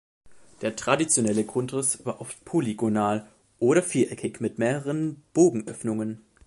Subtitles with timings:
[0.63, 3.27] Der traditionelle Grundriss war oft polygonal
[3.59, 6.23] oder viereckig mit mehreren Bogenöffnungen.